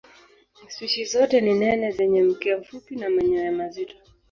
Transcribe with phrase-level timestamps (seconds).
[0.67, 3.95] Spishi zote ni nene zenye mkia mfupi na manyoya mazito.